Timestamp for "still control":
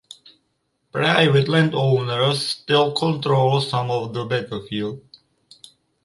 2.43-3.61